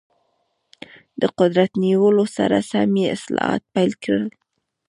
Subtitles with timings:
[1.21, 4.25] د قدرت نیولو سره سم یې اصلاحات پیل کړل.